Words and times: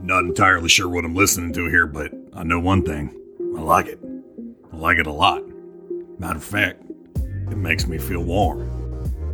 Not 0.00 0.24
entirely 0.24 0.68
sure 0.68 0.88
what 0.88 1.04
I'm 1.04 1.14
listening 1.14 1.52
to 1.54 1.68
here, 1.68 1.86
but 1.86 2.12
I 2.32 2.44
know 2.44 2.60
one 2.60 2.82
thing. 2.82 3.14
I 3.56 3.60
like 3.60 3.86
it. 3.86 3.98
I 4.72 4.76
like 4.76 4.98
it 4.98 5.06
a 5.06 5.12
lot. 5.12 5.42
Matter 6.18 6.36
of 6.36 6.44
fact, 6.44 6.82
it 7.16 7.56
makes 7.56 7.86
me 7.86 7.98
feel 7.98 8.22
warm 8.22 8.60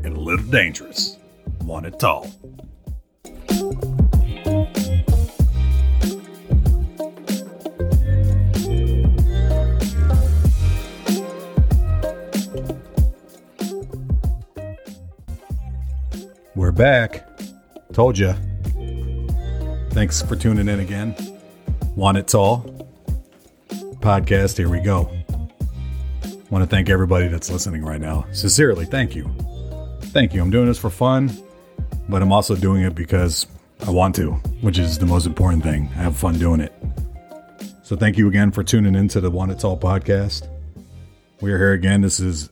and 0.05 0.17
a 0.17 0.21
little 0.21 0.47
dangerous. 0.47 1.17
Want 1.63 1.87
it 1.87 1.99
tall. 1.99 2.31
We're 16.55 16.73
back. 16.73 17.29
Told 17.93 18.19
ya. 18.19 18.35
Thanks 19.93 20.23
for 20.23 20.37
tuning 20.37 20.69
in 20.69 20.81
again. 20.81 21.15
Want 21.95 22.17
It 22.17 22.27
Tall 22.27 22.89
Podcast, 24.01 24.57
here 24.57 24.71
we 24.71 24.81
go. 24.81 25.13
Want 26.49 26.65
to 26.65 26.67
thank 26.67 26.89
everybody 26.89 27.29
that's 27.29 27.51
listening 27.51 27.85
right 27.85 28.01
now. 28.01 28.25
Sincerely, 28.33 28.87
thank 28.87 29.15
you. 29.15 29.31
Thank 30.05 30.33
you. 30.33 30.41
I'm 30.41 30.51
doing 30.51 30.67
this 30.67 30.79
for 30.79 30.89
fun, 30.89 31.31
but 32.09 32.23
I'm 32.23 32.33
also 32.33 32.57
doing 32.57 32.85
it 32.85 32.95
because 32.95 33.47
I 33.87 33.91
want 33.91 34.15
to, 34.17 34.31
which 34.63 34.79
is 34.79 34.99
the 34.99 35.05
most 35.05 35.27
important 35.27 35.63
thing. 35.63 35.91
I 35.95 36.05
have 36.05 36.17
fun 36.17 36.39
doing 36.39 36.61
it. 36.61 36.73
So 37.83 37.95
thank 37.95 38.17
you 38.17 38.29
again 38.29 38.51
for 38.51 38.65
tuning 38.65 38.95
into 38.95 39.21
the 39.21 39.31
Want 39.31 39.53
It 39.53 39.59
Tall 39.59 39.79
podcast. 39.79 40.49
We 41.43 41.53
are 41.53 41.59
here 41.59 41.73
again. 41.73 42.01
This 42.01 42.19
is 42.19 42.49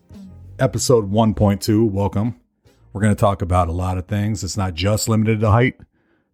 episode 0.59 1.11
1.2. 1.11 1.91
Welcome. 1.91 2.39
We're 2.93 3.01
going 3.01 3.17
to 3.17 3.21
talk 3.21 3.41
about 3.41 3.69
a 3.69 3.73
lot 3.73 3.97
of 3.97 4.07
things. 4.07 4.45
It's 4.45 4.59
not 4.59 4.75
just 4.75 5.09
limited 5.09 5.41
to 5.41 5.51
height, 5.51 5.81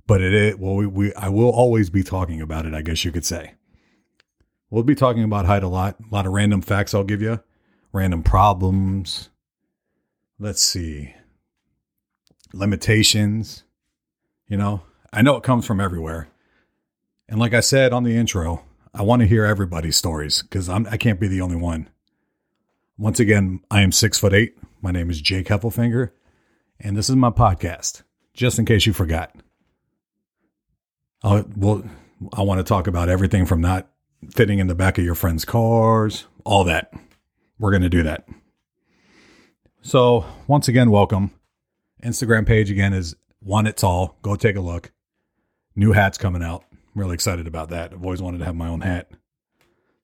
but 0.06 0.20
it 0.20 0.32
is. 0.32 0.56
Well, 0.56 0.74
we, 0.74 0.86
we 0.86 1.14
I 1.14 1.28
will 1.28 1.50
always 1.50 1.90
be 1.90 2.02
talking 2.02 2.40
about 2.40 2.66
it. 2.66 2.74
I 2.74 2.82
guess 2.82 3.04
you 3.04 3.12
could 3.12 3.24
say. 3.24 3.54
We'll 4.70 4.82
be 4.82 4.94
talking 4.94 5.22
about 5.22 5.46
height 5.46 5.62
a 5.62 5.68
lot. 5.68 5.96
A 6.00 6.14
lot 6.14 6.26
of 6.26 6.32
random 6.32 6.60
facts 6.60 6.94
I'll 6.94 7.04
give 7.04 7.22
you, 7.22 7.40
random 7.92 8.22
problems. 8.22 9.30
Let's 10.38 10.60
see. 10.60 11.14
Limitations. 12.52 13.64
You 14.48 14.56
know, 14.56 14.82
I 15.12 15.22
know 15.22 15.36
it 15.36 15.42
comes 15.42 15.66
from 15.66 15.80
everywhere. 15.80 16.28
And 17.28 17.40
like 17.40 17.54
I 17.54 17.60
said 17.60 17.92
on 17.92 18.04
the 18.04 18.16
intro, 18.16 18.64
I 18.94 19.02
want 19.02 19.20
to 19.20 19.26
hear 19.26 19.44
everybody's 19.44 19.96
stories 19.96 20.42
because 20.42 20.68
I'm 20.68 20.86
I 20.88 20.96
can't 20.96 21.20
be 21.20 21.28
the 21.28 21.40
only 21.40 21.56
one. 21.56 21.88
Once 22.98 23.20
again, 23.20 23.60
I 23.70 23.82
am 23.82 23.92
six 23.92 24.18
foot 24.18 24.32
eight. 24.32 24.56
My 24.80 24.90
name 24.90 25.10
is 25.10 25.20
Jake 25.20 25.48
Heffelfinger 25.48 26.10
and 26.80 26.96
this 26.96 27.08
is 27.08 27.16
my 27.16 27.30
podcast. 27.30 28.02
Just 28.34 28.58
in 28.58 28.64
case 28.64 28.86
you 28.86 28.92
forgot, 28.92 29.34
I 31.26 31.44
well, 31.56 31.82
I 32.32 32.42
want 32.42 32.58
to 32.58 32.64
talk 32.64 32.86
about 32.86 33.08
everything 33.08 33.46
from 33.46 33.60
not 33.60 33.90
fitting 34.30 34.60
in 34.60 34.68
the 34.68 34.76
back 34.76 34.96
of 34.96 35.04
your 35.04 35.16
friends' 35.16 35.44
cars, 35.44 36.26
all 36.44 36.64
that. 36.64 36.92
We're 37.58 37.70
going 37.70 37.82
to 37.82 37.88
do 37.88 38.04
that. 38.04 38.28
So 39.82 40.24
once 40.46 40.68
again, 40.68 40.90
welcome. 40.90 41.32
Instagram 42.04 42.46
page 42.46 42.70
again 42.70 42.92
is 42.92 43.16
Want 43.42 43.66
It 43.66 43.76
Tall. 43.76 44.16
Go 44.22 44.36
take 44.36 44.56
a 44.56 44.60
look. 44.60 44.92
New 45.74 45.92
hats 45.92 46.16
coming 46.16 46.44
out. 46.44 46.64
I'm 46.72 46.78
really 46.94 47.14
excited 47.14 47.48
about 47.48 47.70
that. 47.70 47.92
I've 47.92 48.04
always 48.04 48.22
wanted 48.22 48.38
to 48.38 48.44
have 48.44 48.54
my 48.54 48.68
own 48.68 48.80
hat. 48.80 49.10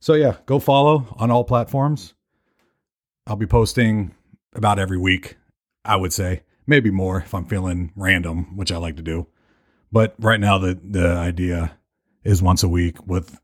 So 0.00 0.14
yeah, 0.14 0.36
go 0.46 0.58
follow 0.58 1.06
on 1.18 1.30
all 1.30 1.44
platforms. 1.44 2.14
I'll 3.28 3.36
be 3.36 3.46
posting 3.46 4.14
about 4.54 4.80
every 4.80 4.98
week, 4.98 5.36
I 5.84 5.94
would 5.94 6.12
say 6.12 6.42
maybe 6.66 6.90
more 6.90 7.18
if 7.18 7.32
I'm 7.32 7.46
feeling 7.46 7.92
random, 7.94 8.56
which 8.56 8.72
I 8.72 8.76
like 8.78 8.96
to 8.96 9.02
do. 9.02 9.28
But 9.92 10.14
right 10.18 10.40
now, 10.40 10.58
the 10.58 10.78
the 10.82 11.08
idea 11.08 11.76
is 12.24 12.42
once 12.42 12.62
a 12.62 12.68
week 12.68 13.06
with 13.06 13.38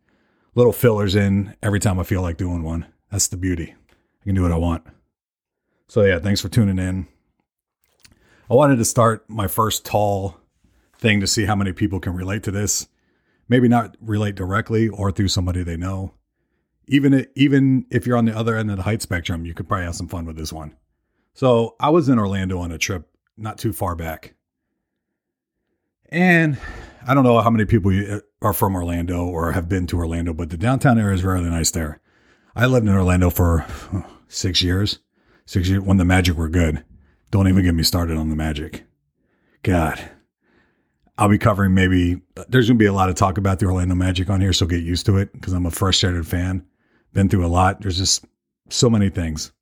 little 0.55 0.73
fillers 0.73 1.15
in 1.15 1.55
every 1.63 1.79
time 1.79 2.01
I 2.01 2.05
feel 2.05 2.23
like 2.23 2.37
doing 2.37 2.63
one. 2.63 2.87
That's 3.11 3.29
the 3.29 3.37
beauty. 3.37 3.75
I 4.23 4.25
can 4.25 4.35
do 4.35 4.43
what 4.43 4.53
I 4.53 4.57
want. 4.57 4.85
So 5.87 6.03
yeah, 6.03 6.19
thanks 6.19 6.41
for 6.41 6.49
tuning 6.49 6.79
in. 6.79 7.07
I 8.51 8.55
wanted 8.55 8.77
to 8.77 8.85
start 8.85 9.29
my 9.29 9.47
first 9.47 9.85
tall 9.85 10.41
thing 10.99 11.21
to 11.21 11.27
see 11.27 11.45
how 11.45 11.55
many 11.55 11.73
people 11.73 12.01
can 12.01 12.15
relate 12.15 12.43
to 12.45 12.51
this. 12.51 12.89
Maybe 13.49 13.69
not 13.69 13.97
relate 14.01 14.35
directly 14.35 14.89
or 14.89 15.11
through 15.11 15.29
somebody 15.29 15.63
they 15.63 15.77
know. 15.77 16.15
Even 16.87 17.27
even 17.35 17.87
if 17.91 18.07
you're 18.07 18.17
on 18.17 18.25
the 18.25 18.37
other 18.37 18.57
end 18.57 18.71
of 18.71 18.79
the 18.79 18.83
height 18.83 19.03
spectrum, 19.03 19.45
you 19.45 19.55
could 19.55 19.69
probably 19.69 19.85
have 19.85 19.95
some 19.95 20.09
fun 20.09 20.25
with 20.25 20.37
this 20.37 20.53
one. 20.53 20.75
So 21.35 21.77
I 21.79 21.91
was 21.91 22.09
in 22.09 22.19
Orlando 22.19 22.59
on 22.59 22.73
a 22.73 22.79
trip 22.79 23.09
not 23.37 23.59
too 23.59 23.73
far 23.73 23.95
back. 23.95 24.35
And 26.09 26.59
I 27.07 27.15
don't 27.15 27.25
know 27.25 27.41
how 27.41 27.51
many 27.51 27.65
people 27.65 27.93
are 28.43 28.53
from 28.53 28.75
Orlando 28.75 29.27
or 29.27 29.53
have 29.53 29.69
been 29.69 29.87
to 29.89 29.99
Orlando, 29.99 30.33
but 30.33 30.51
the 30.51 30.57
downtown 30.57 30.99
area 30.99 31.15
is 31.15 31.25
really 31.25 31.49
nice 31.51 31.71
there. 31.71 32.01
I 32.57 32.67
lived 32.67 32.87
in 32.87 32.95
Orlando 32.95 33.31
for 33.31 33.67
six 34.29 34.63
years, 34.63 34.99
six 35.47 35.69
years 35.69 35.83
when 35.83 35.97
the 35.97 36.05
Magic 36.05 36.37
were 36.37 36.49
good. 36.49 36.85
Don't 37.31 37.49
even 37.49 37.63
get 37.63 37.75
me 37.75 37.83
started 37.83 38.17
on 38.17 38.31
the 38.31 38.37
Magic. 38.37 38.85
God, 39.63 40.11
I'll 41.19 41.29
be 41.29 41.39
covering 41.39 41.75
maybe, 41.75 42.23
there's 42.49 42.69
going 42.69 42.79
to 42.79 42.83
be 42.83 42.87
a 42.87 42.93
lot 42.93 43.11
of 43.11 43.15
talk 43.15 43.39
about 43.39 43.59
the 43.59 43.67
Orlando 43.67 43.95
Magic 43.95 44.31
on 44.31 44.41
here, 44.41 44.53
so 44.53 44.67
get 44.67 44.83
used 44.83 45.05
to 45.07 45.19
it 45.19 45.33
because 45.33 45.53
I'm 45.53 45.67
a 45.67 45.71
frustrated 45.71 46.27
fan. 46.27 46.65
Been 47.13 47.29
through 47.29 47.45
a 47.45 47.49
lot. 47.49 47.81
There's 47.81 47.99
just 47.99 48.25
so 48.71 48.89
many 48.89 49.11
things. 49.11 49.53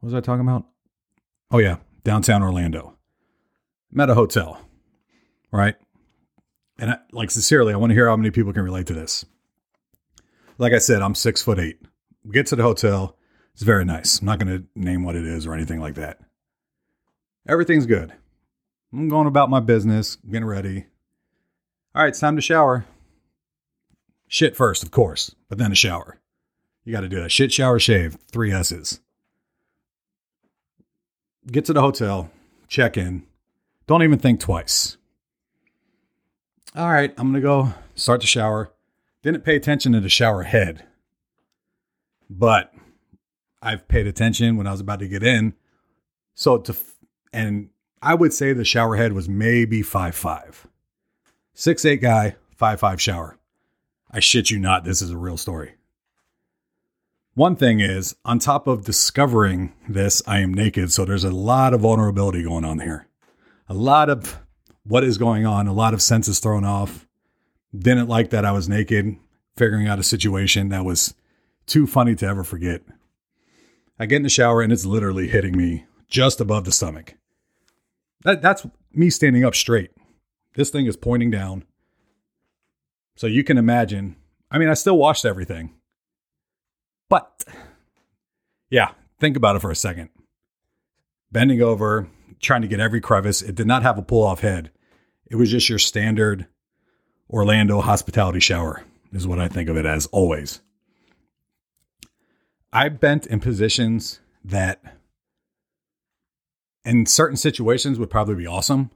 What 0.00 0.08
was 0.08 0.14
I 0.14 0.20
talking 0.20 0.46
about? 0.46 0.66
Oh, 1.50 1.58
yeah, 1.58 1.76
downtown 2.04 2.42
Orlando. 2.42 2.96
I'm 3.92 4.00
at 4.00 4.10
a 4.10 4.14
hotel, 4.14 4.60
right? 5.52 5.76
And 6.78 6.90
I, 6.92 6.98
like 7.12 7.30
sincerely, 7.30 7.72
I 7.72 7.76
want 7.76 7.90
to 7.90 7.94
hear 7.94 8.08
how 8.08 8.16
many 8.16 8.30
people 8.30 8.52
can 8.52 8.62
relate 8.62 8.86
to 8.86 8.94
this. 8.94 9.24
Like 10.58 10.72
I 10.72 10.78
said, 10.78 11.02
I'm 11.02 11.14
six 11.14 11.42
foot 11.42 11.58
eight. 11.58 11.80
We 12.24 12.32
get 12.32 12.46
to 12.46 12.56
the 12.56 12.62
hotel. 12.62 13.16
It's 13.54 13.62
very 13.62 13.84
nice. 13.84 14.20
I'm 14.20 14.26
not 14.26 14.38
going 14.38 14.58
to 14.58 14.64
name 14.74 15.02
what 15.02 15.16
it 15.16 15.24
is 15.24 15.46
or 15.46 15.54
anything 15.54 15.80
like 15.80 15.94
that. 15.94 16.20
Everything's 17.48 17.86
good. 17.86 18.12
I'm 18.92 19.08
going 19.08 19.26
about 19.26 19.50
my 19.50 19.60
business, 19.60 20.16
getting 20.16 20.46
ready. 20.46 20.86
All 21.94 22.02
right, 22.02 22.08
it's 22.08 22.20
time 22.20 22.36
to 22.36 22.42
shower. 22.42 22.86
Shit 24.28 24.56
first, 24.56 24.82
of 24.82 24.90
course, 24.90 25.34
but 25.48 25.58
then 25.58 25.72
a 25.72 25.74
shower. 25.74 26.20
You 26.84 26.92
got 26.92 27.00
to 27.00 27.08
do 27.08 27.20
that. 27.20 27.32
Shit, 27.32 27.52
shower, 27.52 27.78
shave. 27.78 28.18
Three 28.30 28.52
S's. 28.52 29.00
Get 31.50 31.64
to 31.64 31.72
the 31.72 31.80
hotel, 31.80 32.30
check 32.68 32.96
in. 32.96 33.24
Don't 33.86 34.02
even 34.02 34.18
think 34.18 34.38
twice. 34.38 34.98
All 36.76 36.90
right, 36.90 37.12
I'm 37.16 37.32
going 37.32 37.34
to 37.34 37.40
go 37.40 37.74
start 37.94 38.20
the 38.20 38.26
shower. 38.26 38.72
Didn't 39.22 39.44
pay 39.44 39.56
attention 39.56 39.92
to 39.92 40.00
the 40.00 40.08
shower 40.08 40.44
head, 40.44 40.84
but 42.30 42.72
I've 43.60 43.88
paid 43.88 44.06
attention 44.06 44.56
when 44.56 44.66
I 44.66 44.72
was 44.72 44.80
about 44.80 45.00
to 45.00 45.08
get 45.08 45.22
in. 45.22 45.54
So 46.34 46.58
to, 46.58 46.76
and 47.32 47.70
I 48.00 48.14
would 48.14 48.32
say 48.32 48.52
the 48.52 48.64
shower 48.64 48.96
head 48.96 49.12
was 49.12 49.28
maybe 49.28 49.82
five 49.82 50.14
five, 50.14 50.66
six 51.54 51.84
eight 51.84 52.00
guy, 52.00 52.36
five 52.54 52.80
five 52.80 53.00
shower. 53.00 53.38
I 54.10 54.20
shit 54.20 54.50
you 54.50 54.58
not, 54.58 54.84
this 54.84 55.02
is 55.02 55.10
a 55.10 55.18
real 55.18 55.36
story. 55.36 55.74
One 57.34 57.56
thing 57.56 57.80
is, 57.80 58.16
on 58.24 58.38
top 58.38 58.66
of 58.66 58.84
discovering 58.84 59.72
this, 59.88 60.22
I 60.26 60.40
am 60.40 60.54
naked. 60.54 60.92
So 60.92 61.04
there's 61.04 61.24
a 61.24 61.30
lot 61.30 61.74
of 61.74 61.80
vulnerability 61.80 62.42
going 62.42 62.64
on 62.64 62.80
here 62.80 63.08
a 63.68 63.74
lot 63.74 64.08
of 64.08 64.40
what 64.88 65.04
is 65.04 65.18
going 65.18 65.44
on, 65.46 65.68
a 65.68 65.72
lot 65.72 65.94
of 65.94 66.02
senses 66.02 66.40
thrown 66.40 66.64
off. 66.64 67.06
Didn't 67.76 68.08
like 68.08 68.30
that 68.30 68.44
I 68.44 68.52
was 68.52 68.68
naked, 68.68 69.16
figuring 69.56 69.86
out 69.86 69.98
a 69.98 70.02
situation 70.02 70.70
that 70.70 70.84
was 70.84 71.14
too 71.66 71.86
funny 71.86 72.14
to 72.16 72.26
ever 72.26 72.42
forget. 72.42 72.82
I 73.98 74.06
get 74.06 74.16
in 74.16 74.22
the 74.22 74.30
shower 74.30 74.62
and 74.62 74.72
it's 74.72 74.86
literally 74.86 75.28
hitting 75.28 75.56
me 75.56 75.84
just 76.08 76.40
above 76.40 76.64
the 76.64 76.72
stomach. 76.72 77.14
That, 78.22 78.40
that's 78.40 78.66
me 78.92 79.10
standing 79.10 79.44
up 79.44 79.54
straight. 79.54 79.90
This 80.54 80.70
thing 80.70 80.86
is 80.86 80.96
pointing 80.96 81.30
down. 81.30 81.64
So 83.16 83.26
you 83.26 83.44
can 83.44 83.58
imagine. 83.58 84.16
I 84.50 84.58
mean, 84.58 84.68
I 84.68 84.74
still 84.74 84.96
washed 84.96 85.26
everything. 85.26 85.74
But 87.10 87.44
yeah, 88.70 88.92
think 89.20 89.36
about 89.36 89.56
it 89.56 89.60
for 89.60 89.70
a 89.70 89.76
second. 89.76 90.08
Bending 91.30 91.60
over, 91.60 92.08
trying 92.40 92.62
to 92.62 92.68
get 92.68 92.80
every 92.80 93.00
crevice. 93.00 93.42
It 93.42 93.54
did 93.54 93.66
not 93.66 93.82
have 93.82 93.98
a 93.98 94.02
pull 94.02 94.22
off 94.22 94.40
head. 94.40 94.70
It 95.30 95.36
was 95.36 95.50
just 95.50 95.68
your 95.68 95.78
standard 95.78 96.46
Orlando 97.30 97.80
hospitality 97.80 98.40
shower, 98.40 98.84
is 99.12 99.26
what 99.26 99.38
I 99.38 99.48
think 99.48 99.68
of 99.68 99.76
it 99.76 99.86
as 99.86 100.06
always. 100.06 100.60
I 102.72 102.88
bent 102.88 103.26
in 103.26 103.40
positions 103.40 104.20
that 104.44 104.82
in 106.84 107.04
certain 107.06 107.36
situations 107.36 107.98
would 107.98 108.10
probably 108.10 108.34
be 108.34 108.46
awesome. 108.46 108.90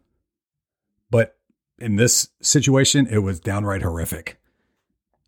But 1.10 1.36
in 1.78 1.96
this 1.96 2.28
situation, 2.40 3.06
it 3.06 3.18
was 3.18 3.38
downright 3.38 3.82
horrific. 3.82 4.40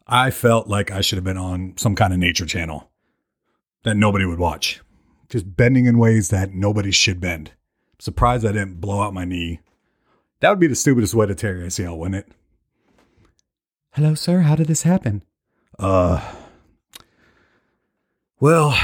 I 0.06 0.30
felt 0.30 0.66
like 0.66 0.90
I 0.90 1.02
should 1.02 1.16
have 1.16 1.24
been 1.24 1.36
on 1.36 1.74
some 1.76 1.94
kind 1.94 2.12
of 2.12 2.18
nature 2.18 2.46
channel 2.46 2.90
that 3.82 3.96
nobody 3.96 4.24
would 4.24 4.38
watch, 4.38 4.80
just 5.28 5.56
bending 5.56 5.86
in 5.86 5.98
ways 5.98 6.30
that 6.30 6.54
nobody 6.54 6.90
should 6.90 7.20
bend. 7.20 7.52
Surprised 7.98 8.46
I 8.46 8.52
didn't 8.52 8.80
blow 8.80 9.02
out 9.02 9.14
my 9.14 9.24
knee. 9.24 9.60
That 10.44 10.50
would 10.50 10.60
be 10.60 10.66
the 10.66 10.74
stupidest 10.74 11.14
way 11.14 11.24
to 11.24 11.34
tear 11.34 11.54
ACL, 11.54 11.96
wouldn't 11.96 12.16
it? 12.16 12.28
Hello, 13.94 14.14
sir. 14.14 14.40
How 14.40 14.54
did 14.54 14.66
this 14.66 14.82
happen? 14.82 15.22
Uh, 15.78 16.20
well, 18.38 18.78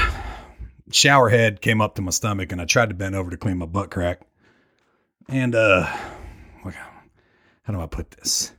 shower 0.91 1.29
head 1.29 1.61
came 1.61 1.79
up 1.79 1.93
to 1.93 2.01
my 2.01 2.09
stomach 2.09 2.51
and 2.51 2.59
I 2.59 2.65
tried 2.65 2.89
to 2.89 2.95
bend 2.95 3.13
over 3.13 3.29
to 3.29 3.37
clean 3.37 3.59
my 3.59 3.67
butt 3.67 3.91
crack. 3.91 4.21
And, 5.29 5.53
uh, 5.53 5.83
how 5.83 7.73
do 7.73 7.79
I 7.79 7.85
put 7.85 8.09
this? 8.09 8.53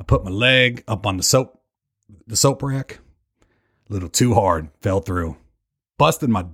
I 0.00 0.04
put 0.04 0.24
my 0.24 0.30
leg 0.30 0.82
up 0.88 1.04
on 1.04 1.18
the 1.18 1.22
soap, 1.22 1.60
the 2.26 2.36
soap 2.36 2.62
rack. 2.62 3.00
A 3.90 3.92
little 3.92 4.08
too 4.08 4.32
hard, 4.32 4.70
fell 4.80 5.00
through. 5.00 5.36
Busted 5.98 6.30
my 6.30 6.46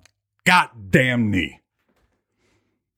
goddamn 0.44 1.30
knee. 1.30 1.60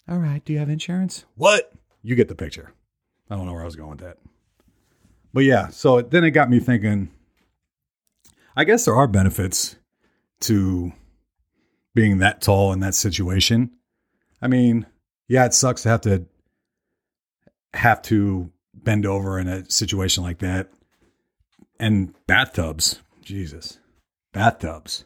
All 0.09 0.17
right. 0.17 0.43
Do 0.43 0.55
you 0.55 0.59
have 0.59 0.71
insurance? 0.71 1.27
What? 1.35 1.71
You 2.03 2.15
get 2.15 2.29
the 2.29 2.35
picture. 2.35 2.73
I 3.31 3.37
don't 3.37 3.47
know 3.47 3.53
where 3.53 3.63
I 3.63 3.67
was 3.67 3.77
going 3.77 3.91
with 3.91 4.01
that. 4.01 4.19
But 5.33 5.45
yeah, 5.45 5.69
so 5.69 6.01
then 6.01 6.25
it 6.25 6.31
got 6.31 6.51
me 6.51 6.61
thinking 6.61 7.11
I 8.57 8.65
guess 8.65 8.85
there 8.85 8.95
are 8.95 9.09
benefits 9.09 9.77
to 10.43 10.93
being 11.95 12.19
that 12.19 12.41
tall 12.41 12.73
in 12.73 12.81
that 12.81 12.95
situation. 12.95 13.71
I 14.41 14.47
mean, 14.47 14.87
yeah, 15.29 15.45
it 15.45 15.55
sucks 15.55 15.83
to 15.83 15.89
have 15.89 16.03
to 16.03 16.27
have 17.73 18.03
to 18.03 18.53
bend 18.73 19.07
over 19.07 19.39
in 19.41 19.49
a 19.49 19.69
situation 19.69 20.23
like 20.23 20.39
that. 20.39 20.71
And 21.81 22.15
bathtubs, 22.27 23.01
Jesus, 23.23 23.79
bathtubs. 24.33 25.05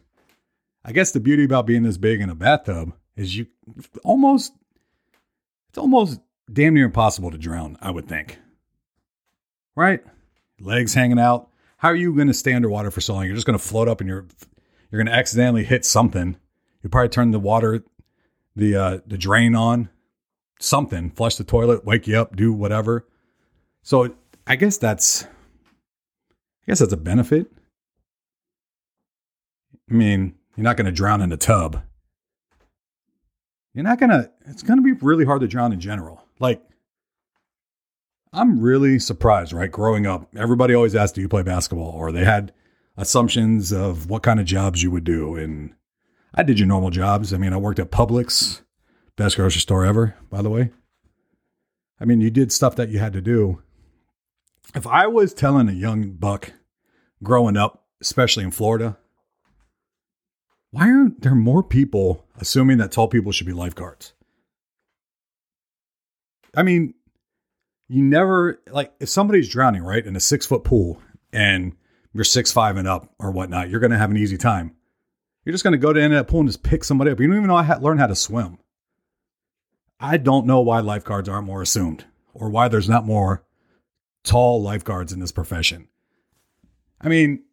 I 0.84 0.92
guess 0.92 1.12
the 1.12 1.20
beauty 1.20 1.44
about 1.44 1.66
being 1.66 1.82
this 1.82 1.96
big 1.96 2.20
in 2.20 2.28
a 2.28 2.34
bathtub 2.34 2.92
is 3.16 3.36
you 3.36 3.46
almost, 4.04 4.52
it's 5.70 5.78
almost 5.78 6.20
damn 6.52 6.74
near 6.74 6.86
impossible 6.86 7.30
to 7.30 7.38
drown, 7.38 7.76
I 7.80 7.90
would 7.90 8.08
think. 8.08 8.38
Right? 9.76 10.02
Legs 10.60 10.94
hanging 10.94 11.18
out. 11.18 11.48
How 11.78 11.88
are 11.88 11.96
you 11.96 12.14
going 12.14 12.28
to 12.28 12.34
stay 12.34 12.52
underwater 12.52 12.90
for 12.90 13.00
so 13.00 13.14
long? 13.14 13.26
You're 13.26 13.34
just 13.34 13.46
going 13.46 13.58
to 13.58 13.64
float 13.64 13.88
up 13.88 14.00
and 14.00 14.08
you're, 14.08 14.26
you're 14.90 15.02
going 15.02 15.12
to 15.12 15.18
accidentally 15.18 15.64
hit 15.64 15.84
something. 15.84 16.36
You 16.82 16.90
probably 16.90 17.10
turn 17.10 17.30
the 17.30 17.38
water, 17.38 17.84
the, 18.56 18.76
uh, 18.76 18.98
the 19.06 19.18
drain 19.18 19.54
on, 19.54 19.88
something, 20.58 21.10
flush 21.10 21.36
the 21.36 21.44
toilet, 21.44 21.84
wake 21.84 22.06
you 22.08 22.18
up, 22.18 22.34
do 22.34 22.52
whatever. 22.52 23.06
So 23.82 24.14
I 24.46 24.56
guess 24.56 24.76
that's, 24.76 25.24
I 25.24 25.28
guess 26.66 26.80
that's 26.80 26.92
a 26.92 26.96
benefit. 26.96 27.52
I 29.90 29.94
mean, 29.94 30.34
you're 30.56 30.64
not 30.64 30.76
going 30.76 30.86
to 30.86 30.92
drown 30.92 31.22
in 31.22 31.32
a 31.32 31.36
tub. 31.36 31.82
You're 33.74 33.84
not 33.84 34.00
going 34.00 34.10
to, 34.10 34.30
it's 34.46 34.62
going 34.62 34.78
to 34.78 34.82
be 34.82 34.92
really 34.92 35.24
hard 35.24 35.40
to 35.42 35.46
drown 35.46 35.72
in 35.72 35.78
general. 35.78 36.24
Like, 36.40 36.62
I'm 38.32 38.60
really 38.60 38.98
surprised, 38.98 39.52
right? 39.52 39.70
Growing 39.70 40.06
up, 40.06 40.28
everybody 40.36 40.74
always 40.74 40.94
asked, 40.94 41.14
Do 41.14 41.20
you 41.20 41.28
play 41.28 41.42
basketball? 41.42 41.90
Or 41.90 42.12
they 42.12 42.24
had 42.24 42.52
assumptions 42.96 43.72
of 43.72 44.10
what 44.10 44.22
kind 44.22 44.40
of 44.40 44.46
jobs 44.46 44.82
you 44.82 44.90
would 44.90 45.04
do. 45.04 45.36
And 45.36 45.74
I 46.34 46.42
did 46.42 46.58
your 46.58 46.68
normal 46.68 46.90
jobs. 46.90 47.32
I 47.32 47.38
mean, 47.38 47.52
I 47.52 47.56
worked 47.56 47.78
at 47.78 47.90
Publix, 47.90 48.62
best 49.16 49.36
grocery 49.36 49.60
store 49.60 49.84
ever, 49.84 50.16
by 50.30 50.42
the 50.42 50.50
way. 50.50 50.70
I 52.00 52.04
mean, 52.04 52.20
you 52.20 52.30
did 52.30 52.52
stuff 52.52 52.76
that 52.76 52.90
you 52.90 52.98
had 52.98 53.12
to 53.14 53.20
do. 53.20 53.62
If 54.74 54.86
I 54.86 55.06
was 55.06 55.32
telling 55.32 55.68
a 55.68 55.72
young 55.72 56.10
buck 56.12 56.52
growing 57.22 57.56
up, 57.56 57.86
especially 58.00 58.44
in 58.44 58.50
Florida, 58.50 58.98
why 60.70 60.90
aren't 60.90 61.22
there 61.22 61.34
more 61.34 61.62
people 61.62 62.26
assuming 62.36 62.78
that 62.78 62.92
tall 62.92 63.08
people 63.08 63.32
should 63.32 63.46
be 63.46 63.52
lifeguards? 63.52 64.12
I 66.56 66.62
mean, 66.62 66.94
you 67.88 68.02
never 68.02 68.60
like 68.70 68.92
if 69.00 69.08
somebody's 69.08 69.48
drowning, 69.48 69.82
right, 69.82 70.04
in 70.04 70.16
a 70.16 70.20
six 70.20 70.46
foot 70.46 70.64
pool 70.64 71.00
and 71.32 71.74
you're 72.12 72.24
six 72.24 72.52
five 72.52 72.76
and 72.76 72.88
up 72.88 73.12
or 73.18 73.30
whatnot, 73.30 73.70
you're 73.70 73.80
gonna 73.80 73.98
have 73.98 74.10
an 74.10 74.16
easy 74.16 74.36
time. 74.36 74.74
You're 75.44 75.52
just 75.54 75.64
gonna 75.64 75.78
go 75.78 75.92
to 75.92 76.00
end 76.00 76.12
of 76.12 76.18
that 76.18 76.30
pool 76.30 76.40
and 76.40 76.48
just 76.48 76.62
pick 76.62 76.84
somebody 76.84 77.10
up. 77.10 77.20
You 77.20 77.26
don't 77.26 77.36
even 77.36 77.48
know 77.48 77.56
how 77.56 77.74
to 77.74 77.82
learn 77.82 77.98
how 77.98 78.06
to 78.06 78.16
swim. 78.16 78.58
I 80.00 80.16
don't 80.16 80.46
know 80.46 80.60
why 80.60 80.80
lifeguards 80.80 81.28
aren't 81.28 81.46
more 81.46 81.62
assumed 81.62 82.04
or 82.34 82.50
why 82.50 82.68
there's 82.68 82.88
not 82.88 83.04
more 83.04 83.44
tall 84.22 84.62
lifeguards 84.62 85.12
in 85.12 85.20
this 85.20 85.32
profession. 85.32 85.88
I 87.00 87.08
mean, 87.08 87.44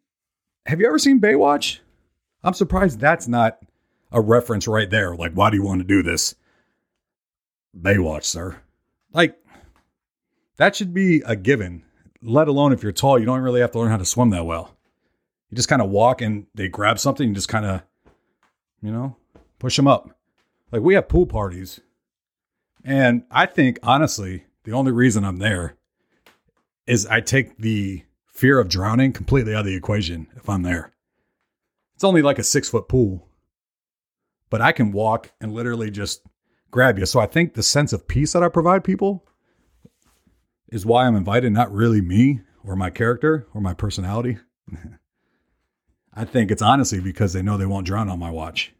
have 0.66 0.80
you 0.80 0.86
ever 0.86 0.98
seen 0.98 1.20
Baywatch? 1.20 1.78
I'm 2.44 2.54
surprised 2.54 3.00
that's 3.00 3.26
not 3.26 3.58
a 4.12 4.20
reference 4.20 4.68
right 4.68 4.88
there. 4.88 5.16
Like, 5.16 5.32
why 5.32 5.50
do 5.50 5.56
you 5.56 5.62
want 5.62 5.80
to 5.80 5.86
do 5.86 6.02
this? 6.02 6.34
Baywatch, 7.76 8.24
sir. 8.24 8.60
Like, 9.16 9.38
that 10.58 10.76
should 10.76 10.92
be 10.92 11.22
a 11.24 11.34
given, 11.34 11.84
let 12.20 12.48
alone 12.48 12.74
if 12.74 12.82
you're 12.82 12.92
tall, 12.92 13.18
you 13.18 13.24
don't 13.24 13.40
really 13.40 13.62
have 13.62 13.70
to 13.70 13.78
learn 13.78 13.90
how 13.90 13.96
to 13.96 14.04
swim 14.04 14.28
that 14.30 14.44
well. 14.44 14.76
You 15.48 15.56
just 15.56 15.70
kind 15.70 15.80
of 15.80 15.88
walk 15.88 16.20
and 16.20 16.46
they 16.54 16.68
grab 16.68 16.98
something 16.98 17.26
and 17.26 17.34
just 17.34 17.48
kind 17.48 17.64
of, 17.64 17.82
you 18.82 18.92
know, 18.92 19.16
push 19.58 19.74
them 19.74 19.88
up. 19.88 20.10
Like 20.70 20.82
we 20.82 20.94
have 20.94 21.08
pool 21.08 21.24
parties. 21.24 21.80
And 22.84 23.22
I 23.30 23.46
think, 23.46 23.78
honestly, 23.82 24.44
the 24.64 24.72
only 24.72 24.92
reason 24.92 25.24
I'm 25.24 25.38
there 25.38 25.76
is 26.86 27.06
I 27.06 27.22
take 27.22 27.56
the 27.56 28.04
fear 28.26 28.58
of 28.58 28.68
drowning 28.68 29.14
completely 29.14 29.54
out 29.54 29.60
of 29.60 29.66
the 29.66 29.74
equation 29.74 30.26
if 30.36 30.46
I'm 30.46 30.62
there. 30.62 30.92
It's 31.94 32.04
only 32.04 32.20
like 32.20 32.38
a 32.38 32.44
six 32.44 32.68
foot 32.68 32.86
pool, 32.86 33.26
but 34.50 34.60
I 34.60 34.72
can 34.72 34.92
walk 34.92 35.32
and 35.40 35.54
literally 35.54 35.90
just 35.90 36.20
grab 36.70 36.98
you. 36.98 37.06
So 37.06 37.20
I 37.20 37.26
think 37.26 37.54
the 37.54 37.62
sense 37.62 37.92
of 37.92 38.08
peace 38.08 38.32
that 38.32 38.42
I 38.42 38.48
provide 38.48 38.84
people 38.84 39.24
is 40.68 40.84
why 40.84 41.06
I'm 41.06 41.16
invited, 41.16 41.52
not 41.52 41.72
really 41.72 42.00
me 42.00 42.40
or 42.64 42.76
my 42.76 42.90
character 42.90 43.46
or 43.54 43.60
my 43.60 43.74
personality. 43.74 44.38
I 46.14 46.24
think 46.24 46.50
it's 46.50 46.62
honestly 46.62 47.00
because 47.00 47.32
they 47.32 47.42
know 47.42 47.56
they 47.56 47.66
won't 47.66 47.86
drown 47.86 48.08
on 48.08 48.18
my 48.18 48.30
watch. 48.30 48.72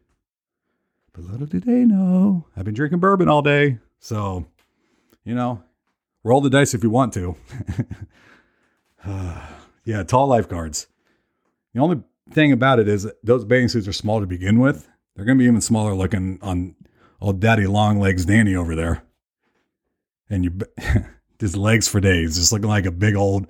But 1.13 1.25
little 1.25 1.47
do 1.47 1.59
they 1.59 1.85
know, 1.85 2.45
I've 2.55 2.65
been 2.65 2.73
drinking 2.73 2.99
bourbon 2.99 3.29
all 3.29 3.41
day. 3.41 3.79
So, 3.99 4.45
you 5.23 5.33
know, 5.35 5.63
roll 6.23 6.41
the 6.41 6.49
dice 6.49 6.73
if 6.73 6.83
you 6.83 6.89
want 6.89 7.13
to. 7.13 7.35
yeah, 9.85 10.03
tall 10.03 10.27
lifeguards. 10.27 10.87
The 11.73 11.79
only 11.79 12.01
thing 12.31 12.51
about 12.51 12.79
it 12.79 12.87
is 12.87 13.07
those 13.23 13.45
bathing 13.45 13.69
suits 13.69 13.87
are 13.87 13.93
small 13.93 14.19
to 14.19 14.27
begin 14.27 14.59
with. 14.59 14.87
They're 15.15 15.25
going 15.25 15.37
to 15.37 15.41
be 15.41 15.47
even 15.47 15.61
smaller 15.61 15.95
looking 15.95 16.39
on 16.41 16.75
old 17.21 17.39
daddy 17.39 17.67
long 17.67 17.99
legs 17.99 18.25
Danny 18.25 18.55
over 18.55 18.75
there. 18.75 19.03
And 20.29 20.43
you 20.43 20.59
his 21.39 21.55
legs 21.55 21.87
for 21.87 21.99
days, 21.99 22.37
just 22.37 22.51
looking 22.51 22.69
like 22.69 22.85
a 22.85 22.91
big 22.91 23.15
old 23.15 23.47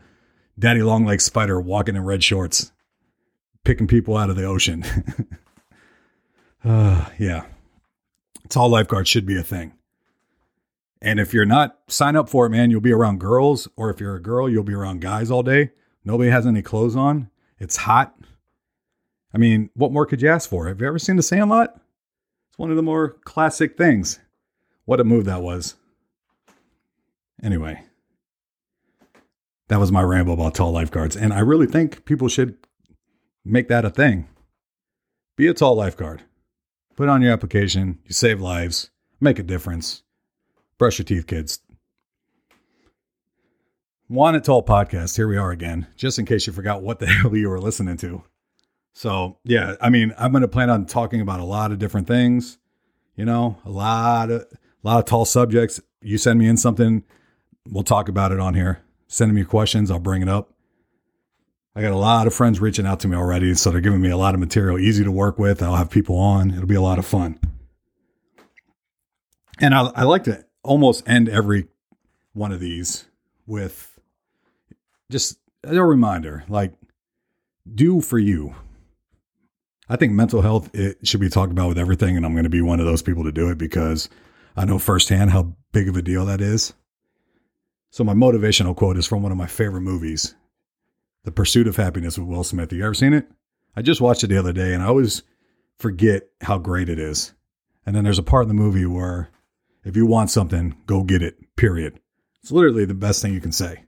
daddy 0.59 0.81
long 0.81 1.05
legs 1.05 1.25
spider 1.25 1.59
walking 1.59 1.95
in 1.95 2.03
red 2.03 2.23
shorts, 2.23 2.71
picking 3.63 3.87
people 3.87 4.17
out 4.17 4.29
of 4.29 4.35
the 4.35 4.45
ocean. 4.45 4.83
uh, 6.63 7.09
yeah. 7.17 7.45
Tall 8.49 8.69
lifeguard 8.69 9.07
should 9.07 9.25
be 9.25 9.37
a 9.37 9.43
thing. 9.43 9.73
And 11.01 11.19
if 11.19 11.33
you're 11.33 11.45
not, 11.45 11.77
sign 11.87 12.15
up 12.15 12.27
for 12.27 12.45
it, 12.45 12.49
man. 12.49 12.71
You'll 12.71 12.81
be 12.81 12.93
around 12.93 13.19
girls, 13.19 13.67
or 13.75 13.89
if 13.89 13.99
you're 13.99 14.15
a 14.15 14.21
girl, 14.21 14.49
you'll 14.49 14.63
be 14.63 14.73
around 14.73 15.01
guys 15.01 15.29
all 15.29 15.43
day. 15.43 15.71
Nobody 16.03 16.29
has 16.31 16.47
any 16.47 16.61
clothes 16.61 16.95
on. 16.95 17.29
It's 17.59 17.77
hot. 17.77 18.15
I 19.33 19.37
mean, 19.37 19.69
what 19.75 19.91
more 19.91 20.05
could 20.05 20.21
you 20.21 20.29
ask 20.29 20.49
for? 20.49 20.67
Have 20.67 20.81
you 20.81 20.87
ever 20.87 20.97
seen 20.97 21.17
The 21.17 21.23
Sandlot? 21.23 21.79
It's 22.57 22.59
one 22.59 22.71
of 22.71 22.75
the 22.75 22.81
more 22.81 23.09
classic 23.23 23.77
things. 23.77 24.19
What 24.85 24.99
a 24.99 25.03
move 25.03 25.25
that 25.25 25.43
was. 25.43 25.75
Anyway, 27.43 27.83
that 29.67 29.79
was 29.79 29.91
my 29.91 30.01
ramble 30.01 30.33
about 30.33 30.55
tall 30.55 30.71
lifeguards. 30.71 31.15
And 31.15 31.33
I 31.33 31.39
really 31.41 31.67
think 31.67 32.03
people 32.05 32.27
should 32.27 32.57
make 33.45 33.67
that 33.67 33.85
a 33.85 33.91
thing. 33.91 34.27
Be 35.35 35.45
a 35.45 35.53
tall 35.53 35.75
lifeguard. 35.75 36.23
Put 36.95 37.09
on 37.09 37.21
your 37.21 37.31
application. 37.31 37.99
You 38.05 38.13
save 38.13 38.41
lives. 38.41 38.89
Make 39.21 39.37
a 39.37 39.43
difference. 39.43 40.01
Brush 40.79 40.97
your 40.97 41.05
teeth, 41.05 41.27
kids. 41.27 41.59
Want 44.09 44.35
It 44.35 44.45
Tall 44.45 44.63
podcast. 44.63 45.15
Here 45.15 45.27
we 45.27 45.37
are 45.37 45.51
again, 45.51 45.85
just 45.95 46.17
in 46.17 46.25
case 46.25 46.47
you 46.47 46.53
forgot 46.53 46.81
what 46.81 46.97
the 46.97 47.05
hell 47.05 47.35
you 47.35 47.49
were 47.49 47.59
listening 47.59 47.97
to. 47.97 48.23
So, 48.97 49.37
yeah, 49.43 49.75
I 49.79 49.91
mean, 49.91 50.11
I'm 50.17 50.31
going 50.31 50.41
to 50.41 50.47
plan 50.47 50.71
on 50.71 50.87
talking 50.87 51.21
about 51.21 51.39
a 51.39 51.43
lot 51.43 51.71
of 51.71 51.77
different 51.77 52.07
things, 52.07 52.57
you 53.15 53.25
know, 53.25 53.59
a 53.63 53.69
lot 53.69 54.31
of, 54.31 54.41
a 54.41 54.57
lot 54.81 54.97
of 54.97 55.05
tall 55.05 55.23
subjects. 55.23 55.79
You 56.01 56.17
send 56.17 56.39
me 56.39 56.47
in 56.47 56.57
something 56.57 57.03
we'll 57.69 57.83
talk 57.83 58.09
about 58.09 58.31
it 58.31 58.39
on 58.39 58.55
here. 58.55 58.81
Send 59.07 59.35
me 59.35 59.43
questions, 59.43 59.91
I'll 59.91 59.99
bring 59.99 60.23
it 60.23 60.27
up. 60.27 60.51
I 61.75 61.83
got 61.83 61.91
a 61.91 61.95
lot 61.95 62.25
of 62.25 62.33
friends 62.33 62.59
reaching 62.59 62.87
out 62.87 62.99
to 63.01 63.07
me 63.07 63.15
already, 63.15 63.53
so 63.53 63.69
they're 63.69 63.81
giving 63.81 64.01
me 64.01 64.09
a 64.09 64.17
lot 64.17 64.33
of 64.33 64.39
material, 64.39 64.79
easy 64.79 65.03
to 65.03 65.11
work 65.11 65.37
with. 65.37 65.61
I'll 65.61 65.75
have 65.75 65.91
people 65.91 66.17
on. 66.17 66.49
It'll 66.49 66.65
be 66.65 66.73
a 66.73 66.81
lot 66.81 66.97
of 66.97 67.05
fun. 67.05 67.39
And 69.59 69.75
I, 69.75 69.91
I 69.95 70.03
like 70.05 70.23
to 70.23 70.43
almost 70.63 71.07
end 71.07 71.29
every 71.29 71.67
one 72.33 72.51
of 72.51 72.59
these 72.59 73.05
with 73.45 73.99
just 75.11 75.37
a 75.63 75.85
reminder 75.85 76.45
like, 76.49 76.73
do 77.75 78.01
for 78.01 78.17
you. 78.17 78.55
I 79.89 79.95
think 79.95 80.13
mental 80.13 80.41
health 80.41 80.69
it 80.73 81.05
should 81.07 81.21
be 81.21 81.29
talked 81.29 81.51
about 81.51 81.69
with 81.69 81.77
everything, 81.77 82.17
and 82.17 82.25
I'm 82.25 82.33
going 82.33 82.43
to 82.43 82.49
be 82.49 82.61
one 82.61 82.79
of 82.79 82.85
those 82.85 83.01
people 83.01 83.23
to 83.23 83.31
do 83.31 83.49
it 83.49 83.57
because 83.57 84.09
I 84.55 84.65
know 84.65 84.79
firsthand 84.79 85.31
how 85.31 85.55
big 85.71 85.87
of 85.87 85.95
a 85.95 86.01
deal 86.01 86.25
that 86.25 86.41
is. 86.41 86.73
So 87.91 88.03
my 88.03 88.13
motivational 88.13 88.75
quote 88.75 88.97
is 88.97 89.07
from 89.07 89.23
one 89.23 89.31
of 89.31 89.37
my 89.37 89.47
favorite 89.47 89.81
movies, 89.81 90.35
The 91.23 91.31
Pursuit 91.31 91.67
of 91.67 91.77
Happiness 91.77 92.17
with 92.17 92.27
Will 92.27 92.43
Smith. 92.43 92.71
Have 92.71 92.77
you 92.77 92.85
ever 92.85 92.93
seen 92.93 93.13
it? 93.13 93.29
I 93.75 93.81
just 93.81 94.01
watched 94.01 94.23
it 94.23 94.27
the 94.27 94.37
other 94.37 94.53
day 94.53 94.73
and 94.73 94.83
I 94.83 94.87
always 94.87 95.23
forget 95.77 96.23
how 96.41 96.57
great 96.57 96.89
it 96.89 96.99
is. 96.99 97.33
And 97.85 97.95
then 97.95 98.03
there's 98.03 98.19
a 98.19 98.23
part 98.23 98.43
in 98.43 98.47
the 98.49 98.53
movie 98.53 98.85
where 98.85 99.29
if 99.85 99.95
you 99.95 100.05
want 100.05 100.29
something, 100.29 100.75
go 100.85 101.03
get 101.03 101.21
it, 101.21 101.37
period. 101.55 101.99
It's 102.41 102.51
literally 102.51 102.85
the 102.85 102.93
best 102.93 103.21
thing 103.21 103.33
you 103.33 103.39
can 103.39 103.51
say. 103.53 103.85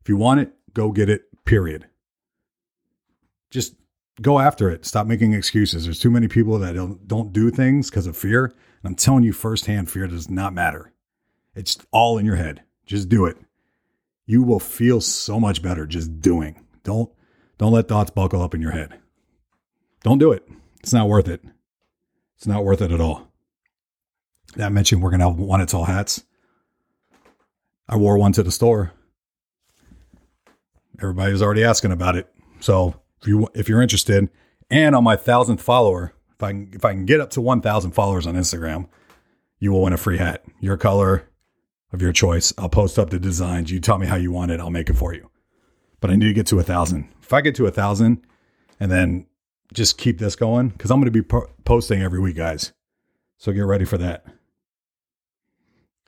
If 0.00 0.08
you 0.08 0.16
want 0.16 0.40
it, 0.40 0.52
go 0.72 0.92
get 0.92 1.10
it, 1.10 1.22
period. 1.44 1.86
Just 3.50 3.74
go 4.20 4.38
after 4.38 4.70
it. 4.70 4.84
Stop 4.84 5.06
making 5.06 5.32
excuses. 5.32 5.84
There's 5.84 5.98
too 5.98 6.10
many 6.10 6.28
people 6.28 6.58
that 6.58 6.74
don't, 6.74 7.06
don't 7.08 7.32
do 7.32 7.50
things 7.50 7.90
because 7.90 8.06
of 8.06 8.16
fear. 8.16 8.44
And 8.46 8.54
I'm 8.84 8.94
telling 8.94 9.24
you 9.24 9.32
firsthand, 9.32 9.90
fear 9.90 10.06
does 10.06 10.28
not 10.28 10.52
matter. 10.52 10.92
It's 11.54 11.78
all 11.90 12.18
in 12.18 12.26
your 12.26 12.36
head. 12.36 12.62
Just 12.86 13.08
do 13.08 13.26
it. 13.26 13.36
You 14.26 14.42
will 14.42 14.60
feel 14.60 15.00
so 15.00 15.38
much 15.40 15.62
better 15.62 15.86
just 15.86 16.20
doing. 16.20 16.64
Don't 16.84 17.10
don't 17.58 17.72
let 17.72 17.88
thoughts 17.88 18.10
buckle 18.10 18.42
up 18.42 18.54
in 18.54 18.62
your 18.62 18.70
head. 18.72 18.98
Don't 20.02 20.18
do 20.18 20.32
it. 20.32 20.48
It's 20.80 20.92
not 20.92 21.08
worth 21.08 21.28
it. 21.28 21.42
It's 22.36 22.46
not 22.46 22.64
worth 22.64 22.80
it 22.80 22.92
at 22.92 23.00
all. 23.00 23.28
I 24.60 24.68
mentioned 24.68 25.02
we're 25.02 25.10
gonna 25.10 25.28
have 25.28 25.38
Want 25.38 25.62
It 25.62 25.68
Tall 25.68 25.84
hats. 25.84 26.24
I 27.88 27.96
wore 27.96 28.18
one 28.18 28.32
to 28.32 28.42
the 28.42 28.50
store. 28.50 28.92
Everybody 31.00 31.32
was 31.32 31.42
already 31.42 31.64
asking 31.64 31.92
about 31.92 32.16
it. 32.16 32.32
So 32.60 33.01
if 33.22 33.28
you 33.28 33.48
if 33.54 33.68
you're 33.68 33.80
interested, 33.80 34.28
and 34.70 34.94
on 34.94 35.04
my 35.04 35.16
thousandth 35.16 35.62
follower, 35.62 36.12
if 36.34 36.42
I 36.42 36.50
can 36.50 36.70
if 36.74 36.84
I 36.84 36.92
can 36.92 37.06
get 37.06 37.20
up 37.20 37.30
to 37.30 37.40
one 37.40 37.62
thousand 37.62 37.92
followers 37.92 38.26
on 38.26 38.34
Instagram, 38.34 38.88
you 39.58 39.72
will 39.72 39.82
win 39.82 39.92
a 39.92 39.96
free 39.98 40.18
hat. 40.18 40.44
Your 40.60 40.76
color 40.76 41.28
of 41.92 42.02
your 42.02 42.12
choice. 42.12 42.52
I'll 42.58 42.68
post 42.68 42.98
up 42.98 43.10
the 43.10 43.18
designs. 43.18 43.70
You 43.70 43.80
tell 43.80 43.98
me 43.98 44.06
how 44.06 44.16
you 44.16 44.32
want 44.32 44.50
it. 44.50 44.60
I'll 44.60 44.70
make 44.70 44.90
it 44.90 44.96
for 44.96 45.14
you. 45.14 45.30
But 46.00 46.10
I 46.10 46.16
need 46.16 46.26
to 46.26 46.32
get 46.32 46.46
to 46.48 46.58
a 46.58 46.64
thousand. 46.64 47.08
If 47.22 47.32
I 47.32 47.40
get 47.40 47.54
to 47.56 47.66
a 47.66 47.70
thousand, 47.70 48.26
and 48.80 48.90
then 48.90 49.26
just 49.72 49.98
keep 49.98 50.18
this 50.18 50.36
going, 50.36 50.70
because 50.70 50.90
I'm 50.90 50.98
going 50.98 51.06
to 51.06 51.10
be 51.12 51.22
po- 51.22 51.50
posting 51.64 52.02
every 52.02 52.18
week, 52.18 52.36
guys. 52.36 52.72
So 53.38 53.52
get 53.52 53.60
ready 53.60 53.84
for 53.84 53.98
that. 53.98 54.24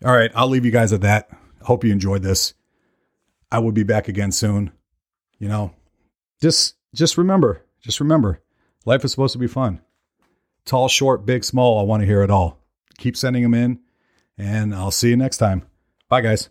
All 0.05 0.15
right, 0.15 0.31
I'll 0.35 0.49
leave 0.49 0.65
you 0.65 0.71
guys 0.71 0.93
at 0.93 1.01
that. 1.03 1.31
Hope 1.63 1.85
you 1.85 1.93
enjoyed 1.93 2.23
this. 2.23 2.55
I 3.51 3.61
will 3.61 3.73
be 3.73 3.85
back 3.85 4.09
again 4.09 4.33
soon. 4.33 4.73
You 5.39 5.49
know, 5.49 5.75
just 6.43 6.75
just 6.95 7.19
remember, 7.19 7.65
just 7.81 8.01
remember, 8.01 8.41
life 8.85 9.05
is 9.05 9.11
supposed 9.11 9.33
to 9.33 9.39
be 9.39 9.47
fun. 9.47 9.81
Tall, 10.65 10.89
short, 10.89 11.27
big, 11.27 11.45
small, 11.45 11.79
I 11.79 11.83
want 11.83 12.01
to 12.01 12.07
hear 12.07 12.23
it 12.23 12.31
all. 12.31 12.59
Keep 12.99 13.17
sending 13.17 13.43
them 13.43 13.55
in, 13.55 13.81
and 14.39 14.75
I'll 14.75 14.91
see 14.91 15.11
you 15.11 15.17
next 15.17 15.37
time. 15.39 15.67
Bye, 16.09 16.23
guys. 16.23 16.49